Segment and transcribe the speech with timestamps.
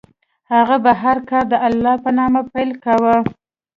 [0.53, 3.15] هغه به هر کار د الله په نوم پیل کاوه.